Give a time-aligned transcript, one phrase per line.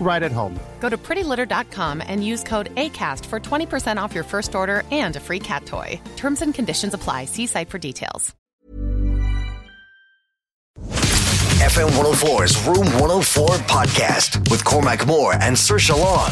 [0.00, 0.58] right at home.
[0.80, 5.20] Go to prettylitter.com and use code ACAST for 20% off your first order and a
[5.20, 6.00] free cat toy.
[6.16, 7.24] Terms and conditions apply.
[7.24, 8.34] See site for details.
[11.66, 16.30] FM 104's Room 104 podcast with Cormac Moore and Saoirse Long.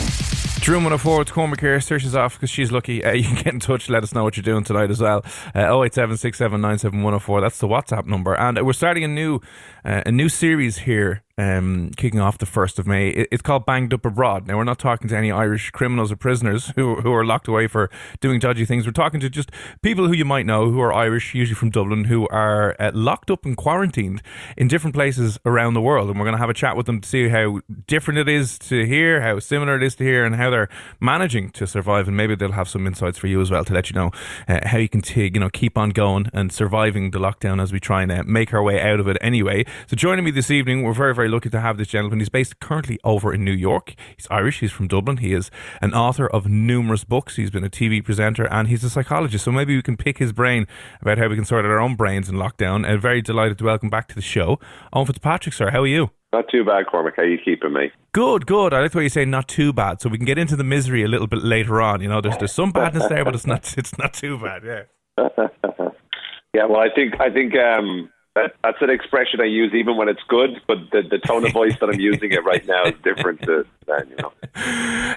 [0.68, 1.76] Room 104, it's Cormac here.
[1.78, 3.04] Saoirse's off because she's lucky.
[3.04, 5.24] Uh, you can get in touch, let us know what you're doing tonight as well.
[5.54, 8.34] Uh, 087 That's the WhatsApp number.
[8.34, 9.40] And uh, we're starting a new
[9.84, 13.08] uh, a new series here um, kicking off the 1st of May.
[13.08, 14.46] It's called Banged Up Abroad.
[14.46, 17.66] Now, we're not talking to any Irish criminals or prisoners who, who are locked away
[17.66, 17.90] for
[18.20, 18.86] doing dodgy things.
[18.86, 19.50] We're talking to just
[19.82, 23.30] people who you might know who are Irish, usually from Dublin, who are uh, locked
[23.30, 24.22] up and quarantined
[24.56, 26.08] in different places around the world.
[26.08, 28.58] And we're going to have a chat with them to see how different it is
[28.60, 30.68] to here, how similar it is to here, and how they're
[31.00, 32.06] managing to survive.
[32.06, 34.12] And maybe they'll have some insights for you as well to let you know
[34.46, 37.72] uh, how you can t- you know, keep on going and surviving the lockdown as
[37.72, 39.64] we try and uh, make our way out of it anyway.
[39.88, 42.18] So joining me this evening, we're very, very lucky to have this gentleman.
[42.20, 43.94] He's based currently over in New York.
[44.16, 44.60] He's Irish.
[44.60, 45.18] He's from Dublin.
[45.18, 45.50] He is
[45.80, 47.36] an author of numerous books.
[47.36, 49.44] He's been a TV presenter and he's a psychologist.
[49.44, 50.66] So maybe we can pick his brain
[51.00, 52.86] about how we can sort out our own brains in lockdown.
[52.88, 54.58] And very delighted to welcome back to the show,
[54.92, 55.70] Owen Fitzpatrick, sir.
[55.70, 56.10] How are you?
[56.34, 57.14] Not too bad, Cormac.
[57.16, 57.92] How are you keeping me?
[58.10, 58.74] Good, good.
[58.74, 60.00] I like the way you say not too bad.
[60.00, 62.00] So we can get into the misery a little bit later on.
[62.00, 64.62] You know, there's there's some badness there, but it's not it's not too bad.
[64.64, 64.82] Yeah.
[66.52, 66.64] yeah.
[66.64, 70.22] Well, I think I think um, that, that's an expression I use even when it's
[70.28, 73.42] good, but the, the tone of voice that I'm using it right now is different
[73.42, 74.32] to then, you know.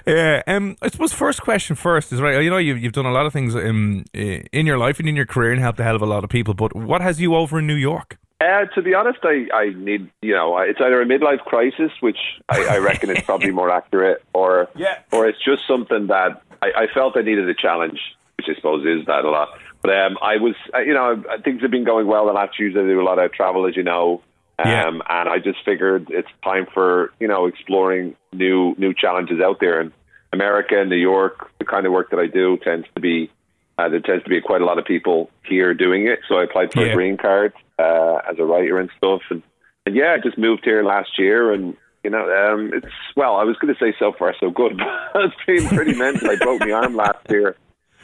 [0.06, 2.40] Yeah, um, I suppose first question first is right.
[2.42, 5.16] You know, you've you've done a lot of things in in your life and in
[5.16, 6.54] your career and helped a hell of a lot of people.
[6.54, 8.18] But what has you over in New York?
[8.40, 12.18] Uh, to be honest, I, I need you know it's either a midlife crisis, which
[12.48, 14.98] I, I reckon is probably more accurate, or yeah.
[15.12, 18.00] or it's just something that I, I felt I needed a challenge,
[18.36, 19.58] which I suppose is that a lot.
[19.82, 22.66] But um, I was, uh, you know, things have been going well the last few
[22.66, 22.76] years.
[22.76, 24.22] I do a lot of travel, as you know,
[24.58, 24.88] um, yeah.
[24.88, 29.80] and I just figured it's time for you know exploring new new challenges out there.
[29.80, 29.92] And
[30.32, 33.30] America New York, the kind of work that I do tends to be
[33.78, 36.18] uh, there tends to be quite a lot of people here doing it.
[36.28, 36.92] So I applied for yeah.
[36.92, 39.42] a green card uh, as a writer and stuff, and
[39.86, 41.76] and yeah, I just moved here last year and.
[42.04, 43.36] You know, um, it's well.
[43.36, 44.80] I was going to say so far so good,
[45.12, 46.30] but it's been pretty mental.
[46.30, 47.56] I broke my arm last year.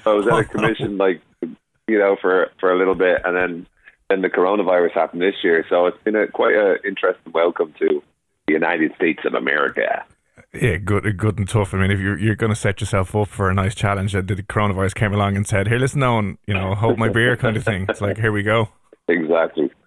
[0.04, 1.22] I was out of commission like
[1.86, 3.66] you know, for for a little bit, and then
[4.10, 5.64] then the coronavirus happened this year.
[5.68, 8.02] So it's been a quite an interesting welcome to
[8.46, 10.04] the United States of America.
[10.52, 11.74] Yeah, good, good and tough.
[11.74, 14.28] I mean, if you're you're going to set yourself up for a nice challenge, that
[14.28, 17.36] the coronavirus came along and said, "Here, listen, no one, you know, hold my beer,"
[17.36, 17.86] kind of thing.
[17.88, 18.68] It's like, here we go.
[19.06, 19.70] Exactly.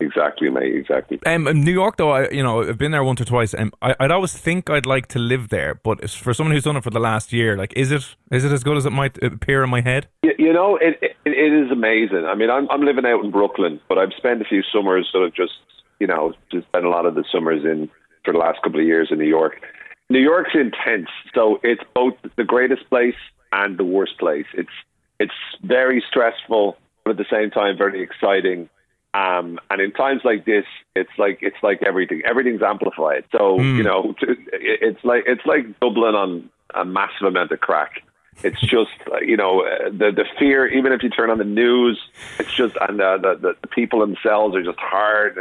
[0.00, 0.74] Exactly, mate.
[0.74, 1.20] Exactly.
[1.26, 3.94] Um, New York, though, I you know I've been there once or twice, and I,
[4.00, 5.74] would always think I'd like to live there.
[5.74, 8.50] But for someone who's done it for the last year, like, is it is it
[8.52, 10.08] as good as it might appear in my head?
[10.22, 12.24] You, you know, it, it it is amazing.
[12.24, 15.26] I mean, I'm I'm living out in Brooklyn, but I've spent a few summers sort
[15.26, 15.52] of just
[16.00, 17.90] you know just spent a lot of the summers in
[18.24, 19.60] for the last couple of years in New York.
[20.08, 23.20] New York's intense, so it's both the greatest place
[23.52, 24.46] and the worst place.
[24.54, 24.70] It's
[25.18, 28.70] it's very stressful, but at the same time very exciting
[29.12, 32.22] um, and in times like this, it's like it's like everything.
[32.24, 33.24] Everything's amplified.
[33.32, 33.76] So mm.
[33.76, 38.02] you know, it's like it's like Dublin on a massive amount of crack.
[38.44, 38.90] It's just
[39.22, 40.66] you know the the fear.
[40.66, 42.00] Even if you turn on the news,
[42.38, 45.34] it's just and uh, the, the the people themselves are just hard.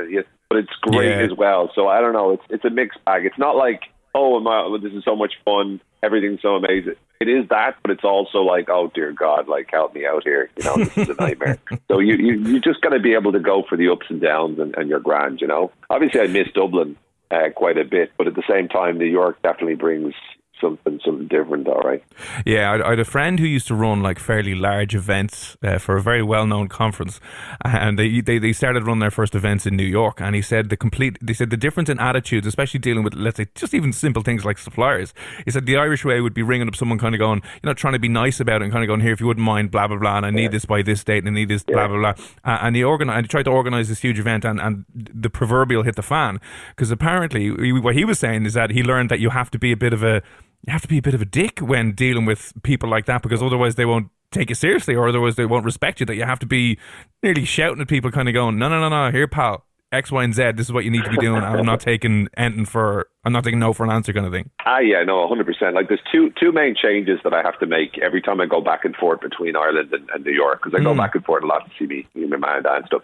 [0.49, 1.31] But it's great yeah.
[1.31, 1.71] as well.
[1.75, 2.31] So I don't know.
[2.31, 3.25] It's it's a mixed bag.
[3.25, 3.83] It's not like
[4.15, 5.79] oh my, this is so much fun.
[6.01, 9.93] Everything's so amazing it is that, but it's also like, oh dear God, like help
[9.93, 10.49] me out here.
[10.57, 11.57] You know, this is a nightmare.
[11.89, 14.21] so you you you just got to be able to go for the ups and
[14.21, 15.41] downs and, and you're grand.
[15.41, 16.95] You know, obviously I miss Dublin
[17.31, 20.13] uh, quite a bit, but at the same time, New York definitely brings
[20.61, 21.67] something something different.
[21.67, 22.03] All right.
[22.45, 25.77] Yeah, I, I had a friend who used to run like fairly large events uh,
[25.77, 27.19] for a very well known conference,
[27.63, 30.21] and they, they they started running their first events in New York.
[30.21, 33.37] And he said the complete they said the difference in attitudes, especially dealing with let's
[33.37, 35.13] say just even simple things like suppliers.
[35.45, 37.73] He said the Irish way would be ringing up someone, kind of going, you know,
[37.73, 39.71] trying to be nice about it, and kind of going, here if you wouldn't mind,
[39.71, 40.49] blah blah blah, and I need yeah.
[40.49, 41.75] this by this date, and I need this, yeah.
[41.75, 42.25] blah blah blah.
[42.43, 45.29] Uh, and he organized, and he tried to organize this huge event, and and the
[45.29, 46.39] proverbial hit the fan
[46.69, 49.71] because apparently what he was saying is that he learned that you have to be
[49.71, 50.21] a bit of a
[50.65, 53.21] you have to be a bit of a dick when dealing with people like that
[53.21, 56.05] because otherwise they won't take you seriously or otherwise they won't respect you.
[56.05, 56.77] That you have to be
[57.23, 60.23] nearly shouting at people, kind of going, "No, no, no, no, here, pal, X, Y,
[60.23, 60.51] and Z.
[60.55, 61.43] This is what you need to be doing.
[61.43, 63.07] I'm not taking anything for.
[63.23, 65.45] I'm not taking no for an answer, kind of thing." Ah, yeah, no, 100.
[65.45, 68.45] percent Like, there's two two main changes that I have to make every time I
[68.45, 70.97] go back and forth between Ireland and, and New York because I go mm.
[70.97, 73.01] back and forth a lot to see me, me my man and stuff.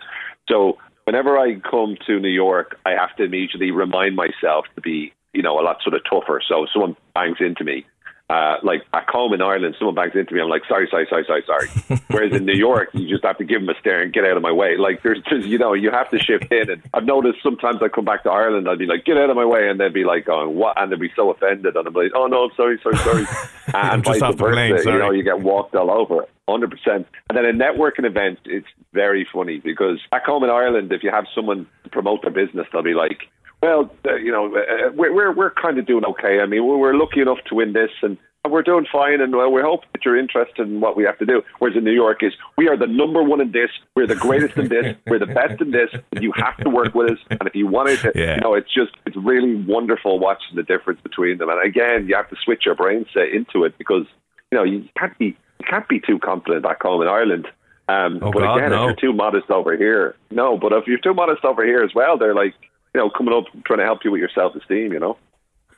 [0.47, 5.13] So whenever I come to New York, I have to immediately remind myself to be
[5.35, 6.41] you know, a lot sort of tougher.
[6.47, 7.85] So if someone bangs into me,
[8.27, 11.25] uh, like back home in Ireland, someone bangs into me, I'm like, sorry, sorry, sorry,
[11.27, 12.01] sorry, sorry.
[12.09, 14.35] Whereas in New York, you just have to give them a stare and get out
[14.35, 14.77] of my way.
[14.77, 16.71] Like there's just, you know, you have to shift in.
[16.71, 19.35] And I've noticed sometimes I come back to Ireland, I'd be like, get out of
[19.35, 19.69] my way.
[19.69, 20.81] And they'd be like, going, what?
[20.81, 21.75] And they'd be so offended.
[21.75, 23.25] And I'm like, oh no, I'm sorry, sorry, sorry.
[23.75, 26.25] and vice versa, you know, you get walked all over.
[26.47, 26.71] 100%.
[26.87, 31.11] And then a networking event, it's very funny because back home in Ireland, if you
[31.11, 33.29] have someone promote their business, they'll be like,
[33.61, 36.39] well, uh, you know, uh, we're we're, we're kind of doing okay.
[36.39, 38.17] I mean, we're lucky enough to win this, and
[38.49, 41.25] we're doing fine, and well, we hope that you're interested in what we have to
[41.25, 41.41] do.
[41.59, 44.57] Whereas in New York is we are the number one in this, we're the greatest
[44.57, 45.89] in this, we're the best in this.
[46.19, 48.35] You have to work with us, and if you wanted to, yeah.
[48.35, 51.49] you know, it's just it's really wonderful watching the difference between them.
[51.49, 54.05] And again, you have to switch your brain set into it because
[54.51, 57.47] you know you can't be you can't be too confident back home in Ireland.
[57.87, 58.89] Um, oh but God, again, no.
[58.89, 60.57] if you're too modest over here, no.
[60.57, 62.53] But if you're too modest over here as well, they're like,
[62.95, 65.17] you know, coming up trying to help you with your self esteem, you know.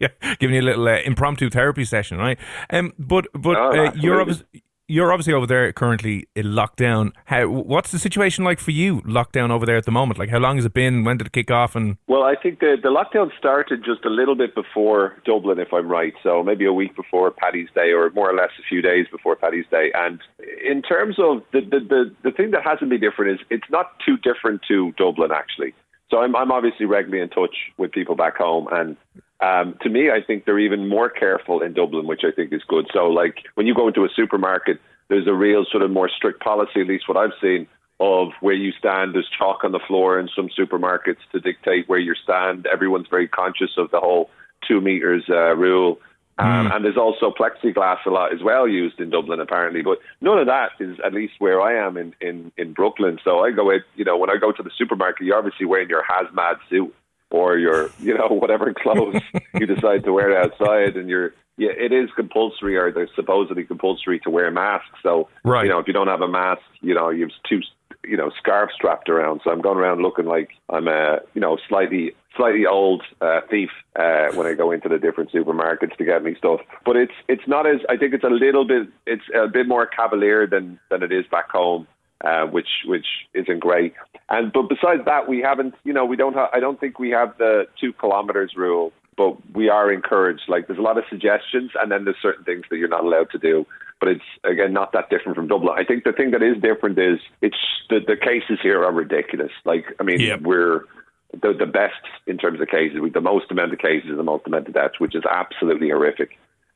[0.00, 0.08] yeah,
[0.40, 2.36] giving you a little uh, impromptu therapy session, right?
[2.70, 7.12] Um, but but oh, uh, you're obviously you're obviously over there currently in lockdown.
[7.26, 9.00] How what's the situation like for you?
[9.02, 10.18] Lockdown over there at the moment.
[10.18, 11.04] Like how long has it been?
[11.04, 11.76] When did it kick off?
[11.76, 15.72] And well, I think the the lockdown started just a little bit before Dublin, if
[15.72, 16.14] I'm right.
[16.24, 19.36] So maybe a week before Paddy's Day, or more or less a few days before
[19.36, 19.92] Paddy's Day.
[19.94, 20.20] And
[20.68, 23.92] in terms of the the the, the thing that hasn't been different is it's not
[24.04, 25.74] too different to Dublin actually.
[26.12, 28.96] So I'm I'm obviously regularly in touch with people back home and
[29.42, 32.62] um, to me, I think they're even more careful in Dublin, which I think is
[32.68, 32.86] good.
[32.92, 34.78] So, like when you go into a supermarket,
[35.08, 37.66] there's a real sort of more strict policy, at least what I've seen,
[37.98, 39.14] of where you stand.
[39.14, 42.66] There's chalk on the floor in some supermarkets to dictate where you stand.
[42.72, 44.30] Everyone's very conscious of the whole
[44.66, 45.98] two meters uh, rule.
[46.38, 46.74] Um, mm.
[46.74, 49.82] And there's also plexiglass a lot as well used in Dublin, apparently.
[49.82, 53.18] But none of that is at least where I am in, in, in Brooklyn.
[53.22, 55.90] So I go, in, you know, when I go to the supermarket, you're obviously wearing
[55.90, 56.94] your hazmat suit
[57.32, 59.20] or your you know whatever clothes
[59.54, 64.18] you decide to wear outside, and you're yeah, it is compulsory or they're supposedly compulsory
[64.20, 64.98] to wear masks.
[65.02, 65.64] So right.
[65.64, 67.60] you know if you don't have a mask, you know you've two
[68.04, 69.40] you know scarves strapped around.
[69.44, 73.70] So I'm going around looking like I'm a you know slightly slightly old uh, thief
[73.96, 76.60] uh, when I go into the different supermarkets to get me stuff.
[76.84, 79.86] But it's it's not as I think it's a little bit it's a bit more
[79.86, 81.86] cavalier than than it is back home
[82.22, 83.94] uh, which which isn't great.
[84.28, 86.34] And but besides that, we haven't, you know, we don't.
[86.34, 90.42] Ha- I don't think we have the two kilometers rule, but we are encouraged.
[90.48, 93.30] Like there's a lot of suggestions, and then there's certain things that you're not allowed
[93.32, 93.66] to do.
[94.02, 95.76] But it's again not that different from Dublin.
[95.78, 97.54] I think the thing that is different is it's
[97.88, 99.52] the the cases here are ridiculous.
[99.64, 100.40] Like I mean, yep.
[100.40, 100.86] we're
[101.30, 102.98] the the best in terms of cases.
[103.00, 106.30] With the most amount of cases, the most amount of deaths, which is absolutely horrific.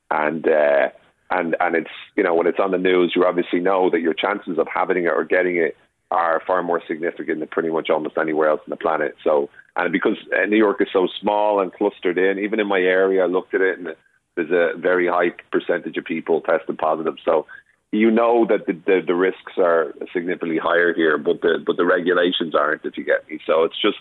[0.08, 0.90] And uh,
[1.32, 4.14] and and it's you know when it's on the news, you obviously know that your
[4.14, 5.76] chances of having it or getting it
[6.12, 9.16] are far more significant than pretty much almost anywhere else on the planet.
[9.24, 12.78] So and because uh, New York is so small and clustered in, even in my
[12.78, 13.96] area, I looked at it and
[14.36, 17.16] there's a very high percentage of people tested positive.
[17.24, 17.46] So
[17.92, 21.86] you know that the, the, the risks are significantly higher here, but the but the
[21.86, 22.84] regulations aren't.
[22.84, 23.98] If you get me, so it's just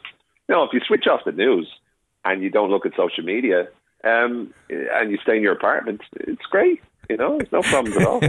[0.47, 1.69] you know if you switch off the news
[2.23, 3.67] and you don't look at social media
[4.03, 6.81] um, and you stay in your apartment, it's great.
[7.09, 8.21] You know, there's no problems at all.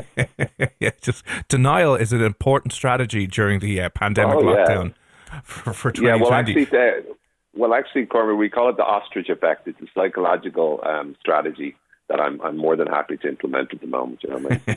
[0.80, 4.94] yeah, just denial is an important strategy during the uh, pandemic oh, lockdown
[5.42, 6.06] for, for 2020.
[6.06, 7.14] Yeah, well, actually, uh,
[7.54, 9.66] well, actually, Cormac, we call it the ostrich effect.
[9.66, 11.74] It's a psychological um, strategy
[12.08, 14.22] that I'm I'm more than happy to implement at the moment.
[14.22, 14.76] You know what I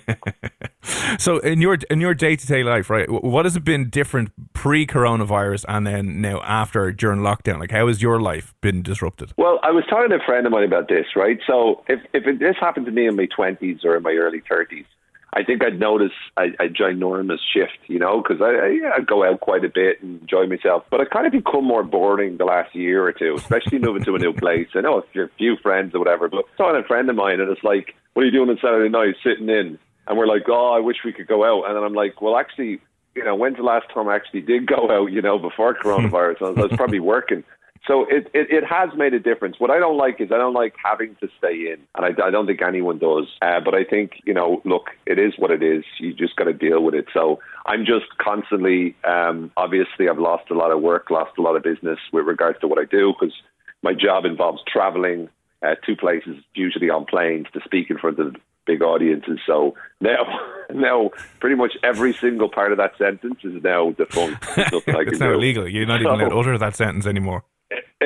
[0.88, 1.18] mean?
[1.20, 3.10] so in your in your day to day life, right?
[3.10, 7.60] What has it been different pre coronavirus and then now after during lockdown?
[7.60, 9.34] Like how has your life been disrupted?
[9.38, 11.40] Well, I was talking to a friend of mine about this, right?
[11.46, 14.42] So if if it, this happened to me in my twenties or in my early
[14.48, 14.86] thirties,
[15.32, 19.24] I think I'd notice a, a ginormous shift, you know, because I, I, I go
[19.24, 20.86] out quite a bit and enjoy myself.
[20.90, 24.16] But I kind of become more boring the last year or two, especially moving to
[24.16, 24.68] a new place.
[24.74, 27.52] I know a few friends or whatever, but I saw a friend of mine, and
[27.52, 29.16] it's like, what are you doing on Saturday night?
[29.24, 31.68] Sitting in, and we're like, oh, I wish we could go out.
[31.68, 32.82] And then I'm like, well, actually,
[33.16, 35.12] you know, when's the last time I actually did go out?
[35.12, 37.44] You know, before coronavirus, I was probably working.
[37.90, 39.56] So it, it, it has made a difference.
[39.60, 42.30] What I don't like is I don't like having to stay in, and I, I
[42.30, 43.26] don't think anyone does.
[43.42, 45.84] Uh, but I think you know, look, it is what it is.
[46.00, 47.08] You just got to deal with it.
[47.12, 51.56] So I'm just constantly, um, obviously, I've lost a lot of work, lost a lot
[51.56, 53.34] of business with regards to what I do because
[53.82, 55.28] my job involves traveling
[55.64, 58.36] uh, to places, usually on planes, to speak in front of
[58.68, 59.40] big audiences.
[59.48, 60.28] So now,
[60.72, 64.46] now, pretty much every single part of that sentence is now defunct.
[64.58, 65.68] it's now illegal.
[65.68, 67.44] You're not even allowed to utter that sentence anymore.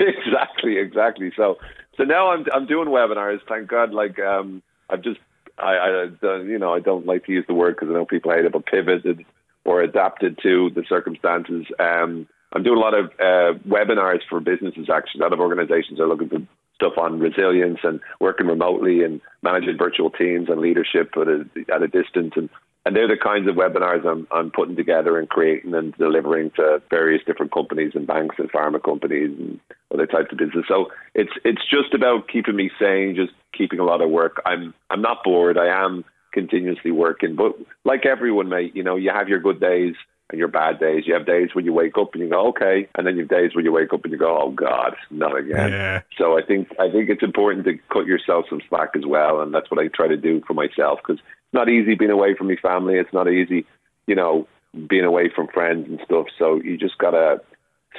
[0.00, 1.32] exactly, exactly.
[1.36, 1.58] So,
[1.96, 3.40] so now I'm I'm doing webinars.
[3.48, 3.92] Thank God.
[3.92, 5.20] Like, um, I've just
[5.58, 5.74] I,
[6.22, 8.44] I you know I don't like to use the word because I know people hate
[8.44, 9.24] it, but pivoted
[9.64, 11.66] or adapted to the circumstances.
[11.78, 14.88] Um, I'm doing a lot of uh, webinars for businesses.
[14.92, 16.38] Actually, a lot of organisations are looking for
[16.76, 21.82] stuff on resilience and working remotely and managing virtual teams and leadership at a, at
[21.82, 22.34] a distance.
[22.36, 22.48] And
[22.84, 26.82] and they're the kinds of webinars I'm, I'm putting together and creating and delivering to
[26.90, 29.60] various different companies and banks and pharma companies and
[29.92, 30.66] other types of business.
[30.68, 34.42] So it's it's just about keeping me sane, just keeping a lot of work.
[34.44, 35.56] I'm I'm not bored.
[35.56, 39.94] I am continuously working, but like everyone, mate, you know, you have your good days
[40.30, 41.04] and your bad days.
[41.06, 43.30] You have days when you wake up and you go, okay, and then you have
[43.30, 45.70] days when you wake up and you go, oh God, not again.
[45.70, 46.00] Yeah.
[46.18, 49.54] So I think I think it's important to cut yourself some slack as well, and
[49.54, 51.22] that's what I try to do for myself because
[51.54, 52.96] not easy being away from your family.
[52.96, 53.64] It's not easy,
[54.06, 54.46] you know,
[54.88, 56.26] being away from friends and stuff.
[56.38, 57.40] So you just gotta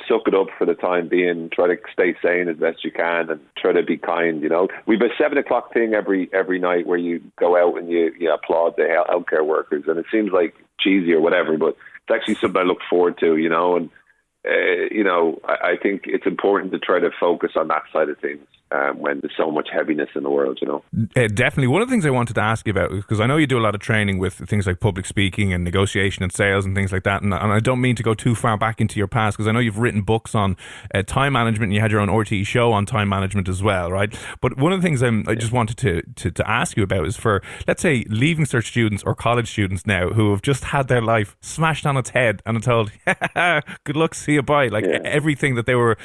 [0.08, 1.50] suck it up for the time being.
[1.50, 4.42] Try to stay sane as best you can, and try to be kind.
[4.42, 7.90] You know, we've a seven o'clock thing every every night where you go out and
[7.90, 12.14] you you applaud the healthcare workers, and it seems like cheesy or whatever, but it's
[12.14, 13.38] actually something I look forward to.
[13.38, 13.90] You know, and
[14.46, 18.10] uh, you know, I, I think it's important to try to focus on that side
[18.10, 20.84] of things um, when there's so much heaviness in the world, you know.
[21.16, 21.68] Uh, definitely.
[21.68, 23.60] One of the things I wanted to ask you about, because I know you do
[23.60, 26.92] a lot of training with things like public speaking and negotiation and sales and things
[26.92, 27.22] like that.
[27.22, 29.52] And, and I don't mean to go too far back into your past, because I
[29.52, 30.58] know you've written books on
[30.94, 33.92] uh, time management and you had your own RTE show on time management as well,
[33.92, 34.18] right?
[34.42, 37.06] But one of the things I'm, i just wanted to, to, to ask you about
[37.06, 40.88] is for, let's say, leaving cert students or college students now who have just had
[40.88, 42.92] their life smashed on its head and are told,
[43.84, 44.68] good luck, see you bye.
[44.68, 45.00] Like yeah.
[45.04, 45.98] everything that they were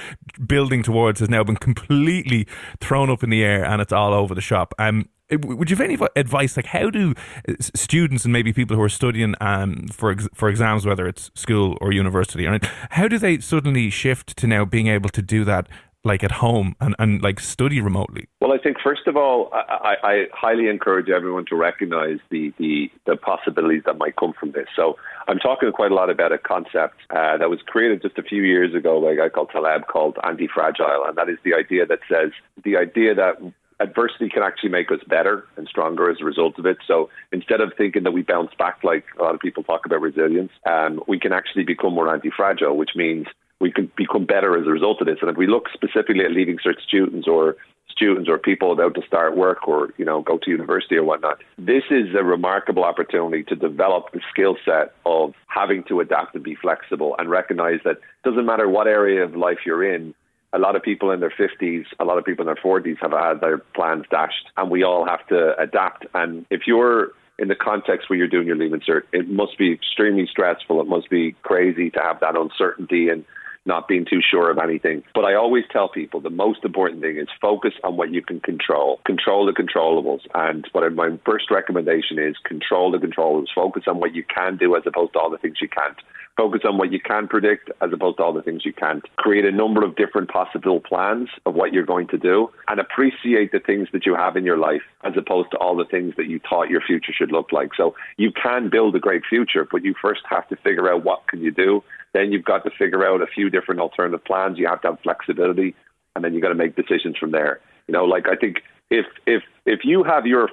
[0.46, 2.46] building towards has now been completely
[2.80, 4.74] thrown up in the air and it's all over the shop.
[4.78, 7.14] Um, would you have any advice like how do
[7.48, 11.30] uh, students and maybe people who are studying um, for ex- for exams whether it's
[11.34, 12.48] school or university
[12.90, 15.68] how do they suddenly shift to now being able to do that
[16.02, 18.26] like at home and, and like study remotely?
[18.40, 22.90] Well, I think first of all, I, I highly encourage everyone to recognize the, the,
[23.06, 24.66] the possibilities that might come from this.
[24.74, 24.96] So
[25.28, 28.42] I'm talking quite a lot about a concept uh, that was created just a few
[28.42, 32.00] years ago by a guy called Taleb called anti-fragile, and that is the idea that
[32.10, 32.30] says
[32.64, 33.34] the idea that
[33.78, 36.76] adversity can actually make us better and stronger as a result of it.
[36.86, 40.00] So instead of thinking that we bounce back like a lot of people talk about
[40.00, 43.26] resilience, um, we can actually become more anti-fragile, which means
[43.60, 45.18] we can become better as a result of this.
[45.20, 47.56] And if we look specifically at leaving cert students or
[47.88, 51.38] students or people about to start work or you know go to university or whatnot,
[51.58, 56.42] this is a remarkable opportunity to develop the skill set of having to adapt and
[56.42, 60.14] be flexible and recognize that it doesn't matter what area of life you're in.
[60.52, 63.12] A lot of people in their 50s, a lot of people in their 40s have
[63.12, 66.06] had their plans dashed, and we all have to adapt.
[66.12, 69.72] And if you're in the context where you're doing your leaving cert, it must be
[69.72, 70.80] extremely stressful.
[70.80, 73.24] It must be crazy to have that uncertainty and
[73.66, 75.02] not being too sure of anything.
[75.14, 78.40] But I always tell people the most important thing is focus on what you can
[78.40, 79.00] control.
[79.04, 80.20] Control the controllables.
[80.34, 83.46] And what my first recommendation is control the controllables.
[83.54, 85.96] Focus on what you can do as opposed to all the things you can't.
[86.36, 89.04] Focus on what you can predict as opposed to all the things you can't.
[89.16, 93.52] Create a number of different possible plans of what you're going to do and appreciate
[93.52, 96.28] the things that you have in your life as opposed to all the things that
[96.28, 97.70] you thought your future should look like.
[97.76, 101.26] So you can build a great future, but you first have to figure out what
[101.28, 104.58] can you do then you've got to figure out a few different alternative plans.
[104.58, 105.74] You have to have flexibility,
[106.14, 107.60] and then you've got to make decisions from there.
[107.86, 110.50] You know, like I think if if if you have your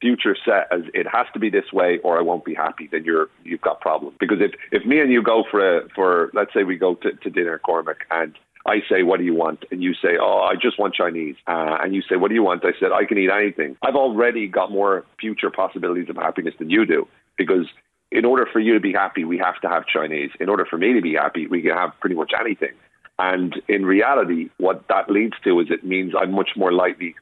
[0.00, 3.04] future set as it has to be this way or I won't be happy, then
[3.04, 4.16] you're you've got problems.
[4.20, 7.12] Because if if me and you go for a for let's say we go to,
[7.12, 8.36] to dinner, Cormac, and
[8.66, 9.64] I say, what do you want?
[9.70, 11.36] And you say, oh, I just want Chinese.
[11.46, 12.64] Uh, and you say, what do you want?
[12.64, 13.76] I said, I can eat anything.
[13.82, 17.06] I've already got more future possibilities of happiness than you do
[17.38, 17.66] because
[18.10, 20.30] in order for you to be happy, we have to have Chinese.
[20.38, 22.72] In order for me to be happy, we can have pretty much anything.
[23.18, 27.14] And in reality, what that leads to is it means I'm much more likely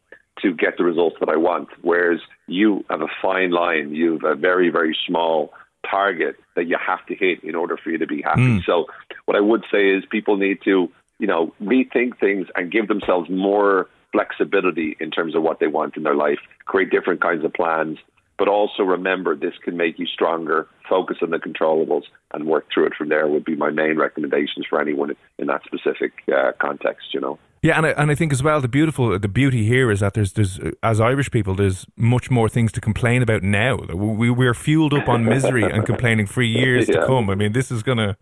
[0.43, 1.69] to get the results that I want.
[1.83, 5.53] Whereas you have a fine line, you have a very, very small
[5.89, 8.41] target that you have to hit in order for you to be happy.
[8.41, 8.65] Mm.
[8.65, 8.87] So
[9.27, 13.31] what I would say is people need to, you know, rethink things and give themselves
[13.31, 17.53] more flexibility in terms of what they want in their life, create different kinds of
[17.53, 17.99] plans,
[18.39, 20.67] but also remember this can make you stronger.
[20.89, 23.27] Focus on the controllables and work through it from there.
[23.27, 27.09] Would be my main recommendations for anyone in that specific uh, context.
[27.13, 27.39] You know.
[27.63, 30.15] Yeah, and I, and I think as well the beautiful the beauty here is that
[30.15, 33.77] there's there's as Irish people there's much more things to complain about now.
[33.77, 37.01] We we're fueled up on misery and complaining for years yeah.
[37.01, 37.31] to come.
[37.31, 38.19] I mean, this is gonna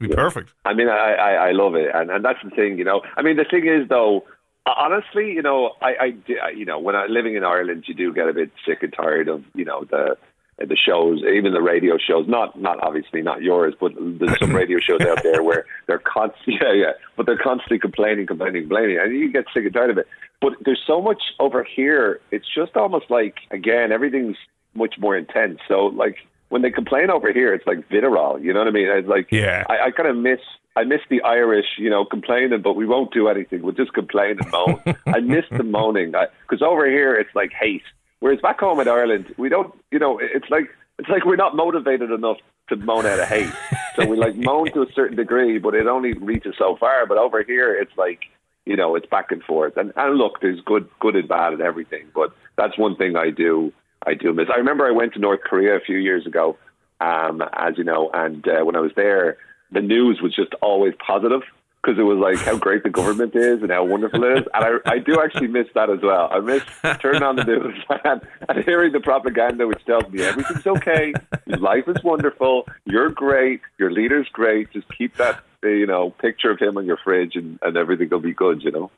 [0.00, 0.14] be yeah.
[0.14, 0.54] perfect.
[0.64, 2.78] I mean, I, I I love it, and and that's the thing.
[2.78, 4.24] You know, I mean, the thing is though
[4.64, 8.12] Uh, honestly, you know, I, I, you know, when I living in Ireland, you do
[8.12, 10.16] get a bit sick and tired of, you know, the
[10.58, 12.28] the shows, even the radio shows.
[12.28, 16.58] Not, not obviously not yours, but there's some radio shows out there where they're constantly,
[16.62, 19.98] yeah, yeah, but they're constantly complaining, complaining, complaining, and you get sick and tired of
[19.98, 20.06] it.
[20.40, 22.20] But there's so much over here.
[22.30, 24.36] It's just almost like again, everything's
[24.74, 25.58] much more intense.
[25.68, 26.16] So like
[26.48, 28.38] when they complain over here, it's like vitriol.
[28.38, 28.88] You know what I mean?
[28.88, 30.40] It's like, yeah, I, I kind of miss
[30.74, 33.62] I miss the Irish, you know, complaining, but we won't do anything.
[33.62, 34.80] We'll just complain and moan.
[35.06, 37.82] I miss the moaning because over here it's like hate.
[38.20, 41.56] Whereas back home in Ireland, we don't, you know, it's like it's like we're not
[41.56, 42.38] motivated enough
[42.68, 43.52] to moan out of hate.
[43.96, 47.06] So we like moan to a certain degree, but it only reaches so far.
[47.06, 48.20] But over here, it's like,
[48.64, 49.76] you know, it's back and forth.
[49.76, 52.06] And and look, there's good, good and bad and everything.
[52.14, 53.72] But that's one thing I do,
[54.06, 54.48] I do miss.
[54.54, 56.56] I remember I went to North Korea a few years ago,
[57.00, 59.36] um, as you know, and uh, when I was there
[59.72, 61.42] the news was just always positive
[61.82, 64.44] because it was like how great the government is and how wonderful it is.
[64.54, 66.28] And I, I do actually miss that as well.
[66.30, 66.62] I miss
[67.00, 71.12] turning on the news and, and hearing the propaganda which tells me everything's okay,
[71.46, 74.70] life is wonderful, you're great, your leader's great.
[74.72, 78.20] Just keep that you know picture of him on your fridge and, and everything will
[78.20, 78.62] be good.
[78.62, 78.90] You know.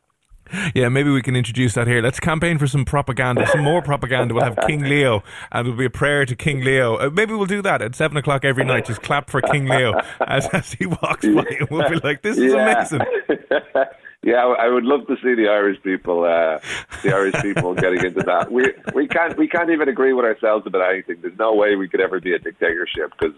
[0.74, 2.02] Yeah, maybe we can introduce that here.
[2.02, 4.34] Let's campaign for some propaganda, some more propaganda.
[4.34, 6.96] We'll have King Leo, and it'll be a prayer to King Leo.
[6.96, 8.86] Uh, maybe we'll do that at seven o'clock every night.
[8.86, 9.94] Just clap for King Leo
[10.26, 12.72] as, as he walks by, and we'll be like, "This is yeah.
[12.72, 13.00] amazing."
[14.22, 16.58] yeah, I would love to see the Irish people, uh,
[17.02, 18.50] the Irish people getting into that.
[18.50, 21.18] We we can't we can't even agree with ourselves about anything.
[21.20, 23.34] There's no way we could ever be a dictatorship because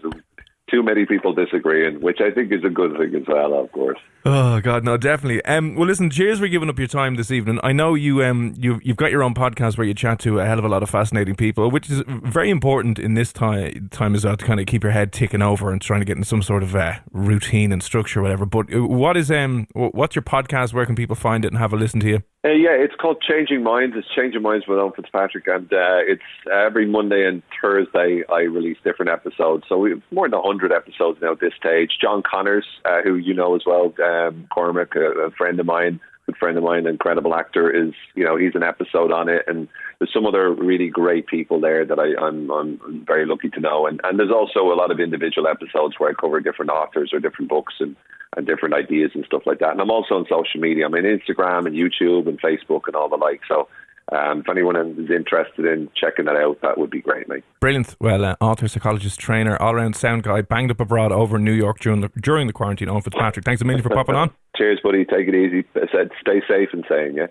[0.69, 3.97] too many people disagreeing, which I think is a good thing as well, of course.
[4.25, 5.43] Oh God, no, definitely.
[5.45, 7.59] Um, well, listen, cheers for giving up your time this evening.
[7.63, 10.45] I know you um you've you've got your own podcast where you chat to a
[10.45, 14.15] hell of a lot of fascinating people, which is very important in this time time
[14.15, 16.23] as well to kind of keep your head ticking over and trying to get in
[16.23, 18.45] some sort of uh, routine and structure, whatever.
[18.45, 20.73] But uh, what is um what's your podcast?
[20.73, 22.23] Where can people find it and have a listen to you?
[22.47, 23.93] Uh, yeah, it's called Changing Minds.
[23.97, 28.77] It's Changing Minds with Owen Fitzpatrick, and uh, it's every Monday and Thursday I release
[28.85, 29.65] different episodes.
[29.67, 31.97] So we've more than hundred episodes now at this stage.
[31.99, 35.99] John Connors, uh, who you know as well, um, Cormac, a, a friend of mine,
[36.25, 39.67] good friend of mine, incredible actor, is you know he's an episode on it, and
[39.99, 43.87] there's some other really great people there that I, I'm I'm very lucky to know,
[43.87, 47.19] and and there's also a lot of individual episodes where I cover different authors or
[47.19, 47.97] different books and
[48.37, 49.71] and different ideas and stuff like that.
[49.71, 50.85] And I'm also on social media.
[50.85, 53.41] I'm on Instagram and YouTube and Facebook and all the like.
[53.47, 53.67] So
[54.11, 57.43] um, if anyone is interested in checking that out, that would be great, mate.
[57.59, 57.95] Brilliant.
[57.99, 61.51] Well, uh, author, psychologist, trainer, all around sound guy, banged up abroad over in New
[61.53, 62.89] York during the during the quarantine.
[62.89, 64.31] Owen Fitzpatrick, thanks a million for popping on.
[64.55, 65.03] Cheers, buddy.
[65.03, 65.67] Take it easy.
[65.75, 67.27] I said stay safe and sane, yeah.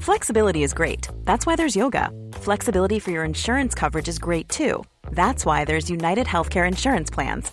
[0.00, 1.08] Flexibility is great.
[1.24, 2.10] That's why there's yoga.
[2.32, 4.84] Flexibility for your insurance coverage is great too.
[5.10, 7.52] That's why there's United Healthcare Insurance Plans.